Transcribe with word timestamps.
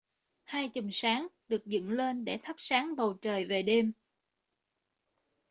hai 0.43 0.69
chùm 0.69 0.89
sáng 0.91 1.27
được 1.47 1.65
dựng 1.65 1.91
lên 1.91 2.25
để 2.25 2.37
thắp 2.43 2.55
sáng 2.59 2.95
bầu 2.95 3.13
trời 3.21 3.45
về 3.45 3.63
đêm 3.63 3.91